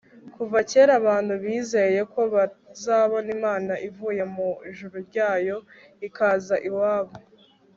kuva 0.35 0.57
kera 0.71 0.91
abantu 1.01 1.33
bizeye 1.43 2.01
ko 2.13 2.21
bazabona 2.35 3.29
imana 3.37 3.73
ivuye 3.87 4.23
mu 4.35 4.49
ijuru 4.69 4.95
ryayo, 5.07 5.57
ikaza 6.07 6.55
iwabo 6.69 7.13